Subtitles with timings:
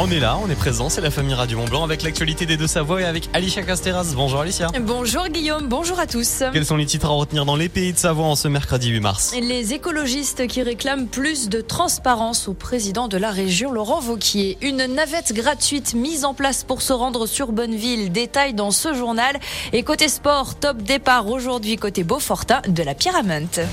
[0.00, 2.56] On est là, on est présent, c'est la famille Radio Mont Blanc avec l'actualité des
[2.56, 4.12] deux Savoie et avec Alicia Casteras.
[4.14, 4.68] Bonjour Alicia.
[4.80, 6.44] Bonjour Guillaume, bonjour à tous.
[6.52, 9.00] Quels sont les titres à retenir dans les pays de Savoie en ce mercredi 8
[9.00, 14.56] mars Les écologistes qui réclament plus de transparence au président de la région, Laurent Vauquier.
[14.62, 18.12] Une navette gratuite mise en place pour se rendre sur Bonneville.
[18.12, 19.40] Détail dans ce journal.
[19.72, 23.66] Et côté sport, top départ aujourd'hui côté Beaufortin de la Pyramide.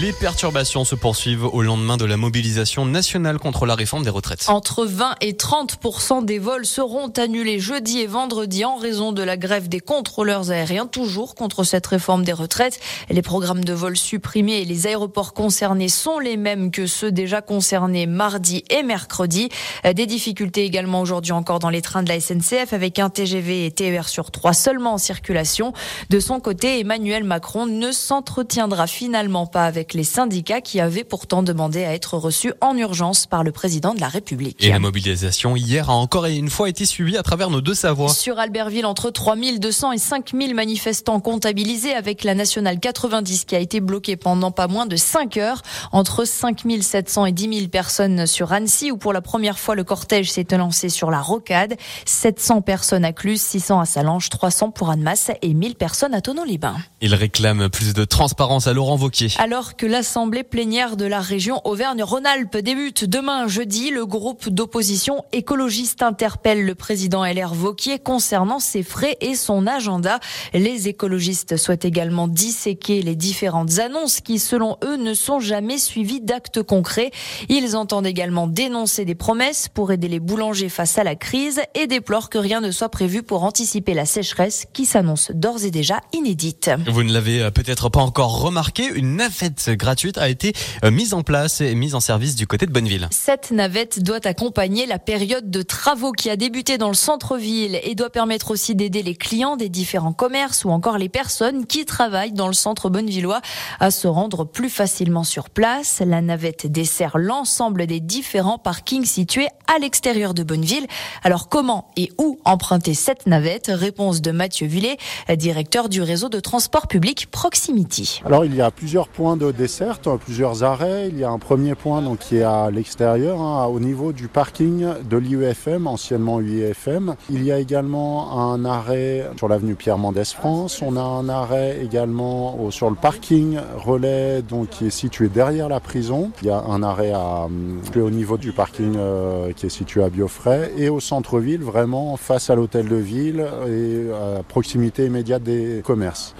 [0.00, 4.46] Les perturbations se poursuivent au lendemain de la mobilisation nationale contre la réforme des retraites.
[4.48, 9.36] Entre 20 et 30% des vols seront annulés jeudi et vendredi en raison de la
[9.36, 12.80] grève des contrôleurs aériens, toujours contre cette réforme des retraites.
[13.10, 17.42] Les programmes de vols supprimés et les aéroports concernés sont les mêmes que ceux déjà
[17.42, 19.50] concernés mardi et mercredi.
[19.84, 23.70] Des difficultés également aujourd'hui encore dans les trains de la SNCF avec un TGV et
[23.70, 25.74] TER sur trois seulement en circulation.
[26.08, 31.42] De son côté, Emmanuel Macron ne s'entretiendra finalement pas avec les syndicats qui avaient pourtant
[31.42, 34.62] demandé à être reçus en urgence par le président de la République.
[34.64, 37.74] Et la mobilisation hier a encore et une fois été suivie à travers nos deux
[37.74, 38.12] Savoies.
[38.14, 43.80] Sur Albertville, entre 3200 et 5000 manifestants comptabilisés avec la nationale 90 qui a été
[43.80, 45.62] bloquée pendant pas moins de 5 heures.
[45.90, 50.30] Entre 5700 et 10 000 personnes sur Annecy où pour la première fois le cortège
[50.30, 51.76] s'est lancé sur la rocade.
[52.04, 56.76] 700 personnes à Cluse, 600 à Salange, 300 pour Annemasse et 1000 personnes à Tonon-les-Bains.
[57.00, 59.28] Il réclame plus de transparence à Laurent Vauquier.
[59.38, 63.90] Alors que l'Assemblée plénière de la région Auvergne-Rhône-Alpes débute demain jeudi.
[63.90, 70.20] Le groupe d'opposition écologiste interpelle le président LR Vauquier concernant ses frais et son agenda.
[70.54, 76.20] Les écologistes souhaitent également disséquer les différentes annonces qui, selon eux, ne sont jamais suivies
[76.20, 77.10] d'actes concrets.
[77.48, 81.86] Ils entendent également dénoncer des promesses pour aider les boulangers face à la crise et
[81.86, 86.00] déplorent que rien ne soit prévu pour anticiper la sécheresse qui s'annonce d'ores et déjà
[86.12, 86.70] inédite.
[86.86, 90.52] Vous ne l'avez peut-être pas encore remarqué, une navette gratuite a été
[90.84, 93.08] euh, mise en place et mise en service du côté de Bonneville.
[93.10, 97.94] Cette navette doit accompagner la période de travaux qui a débuté dans le centre-ville et
[97.94, 102.32] doit permettre aussi d'aider les clients des différents commerces ou encore les personnes qui travaillent
[102.32, 103.40] dans le centre bonnevillois
[103.80, 106.02] à se rendre plus facilement sur place.
[106.04, 110.86] La navette dessert l'ensemble des différents parkings situés à l'extérieur de Bonneville.
[111.22, 113.70] Alors comment et où emprunter cette navette?
[113.72, 114.96] Réponse de Mathieu Villet,
[115.36, 118.22] directeur du réseau de transport public Proximity.
[118.24, 121.08] Alors il y a plusieurs points de desserte, plusieurs arrêts.
[121.08, 124.28] Il y a un premier point donc, qui est à l'extérieur, hein, au niveau du
[124.28, 127.16] parking de l'IUFM, anciennement UIFM.
[127.28, 130.80] Il y a également un arrêt sur l'avenue Pierre Mendès France.
[130.82, 135.80] On a un arrêt également sur le parking relais donc, qui est situé derrière la
[135.80, 136.30] prison.
[136.42, 137.48] Il y a un arrêt à,
[137.96, 142.48] au niveau du parking euh, qui est situé à Biofray et au centre-ville, vraiment face
[142.50, 146.34] à l'hôtel de ville et à proximité immédiate des commerces.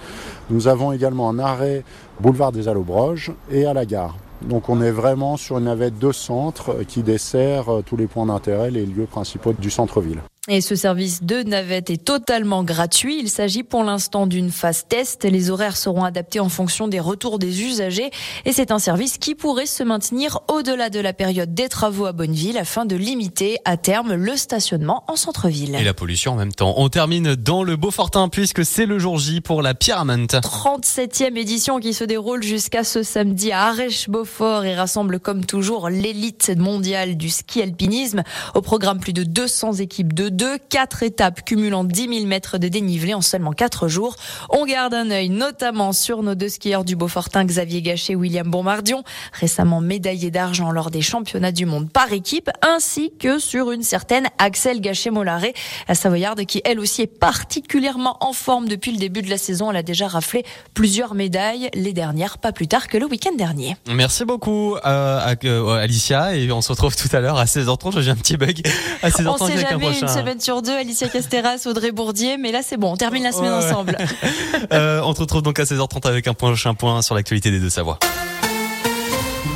[0.49, 1.83] Nous avons également un arrêt
[2.19, 4.15] boulevard des Allobroges et à la gare.
[4.41, 8.25] Donc on est vraiment sur une navette de centre qui dessert euh, tous les points
[8.25, 10.19] d'intérêt, les lieux principaux du centre-ville.
[10.49, 13.17] Et ce service de navette est totalement gratuit.
[13.17, 15.23] Il s'agit pour l'instant d'une phase test.
[15.23, 18.11] Les horaires seront adaptés en fonction des retours des usagers.
[18.43, 22.11] Et c'est un service qui pourrait se maintenir au-delà de la période des travaux à
[22.11, 25.75] Bonneville afin de limiter à terme le stationnement en centre-ville.
[25.75, 26.73] Et la pollution en même temps.
[26.75, 30.33] On termine dans le Beaufortin puisque c'est le jour J pour la Pyramide.
[30.33, 36.51] 37e édition qui se déroule jusqu'à ce samedi à Arèche-Beaufort et rassemble comme toujours l'élite
[36.57, 38.23] mondiale du ski alpinisme.
[38.55, 42.67] Au programme plus de 200 équipes de deux, quatre étapes cumulant 10 000 mètres de
[42.67, 44.15] dénivelé en seulement quatre jours.
[44.49, 48.49] On garde un œil notamment sur nos deux skieurs du Beaufortin, Xavier Gachet et William
[48.49, 53.83] Bombardion, récemment médaillés d'argent lors des championnats du monde par équipe, ainsi que sur une
[53.83, 55.53] certaine Axel Gachet-Mollaret,
[55.87, 59.69] la Savoyarde qui elle aussi est particulièrement en forme depuis le début de la saison.
[59.69, 60.43] Elle a déjà raflé
[60.73, 63.77] plusieurs médailles, les dernières pas plus tard que le week-end dernier.
[63.87, 68.01] Merci beaucoup euh, euh, Alicia et on se retrouve tout à l'heure à 16h30.
[68.01, 68.61] J'ai un petit bug
[69.03, 72.37] à 16h30 avec un prochain semaine sur deux, Alicia Casteras, Audrey Bourdier.
[72.37, 73.97] Mais là, c'est bon, on termine la semaine ensemble.
[74.73, 77.69] euh, on se retrouve donc à 16h30 avec un prochain point sur l'actualité des deux
[77.69, 77.99] Savoies.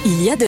[0.05, 0.45] Il y a de